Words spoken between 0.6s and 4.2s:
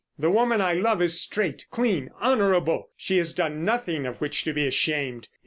I love is straight, clean, honourable. She has done nothing of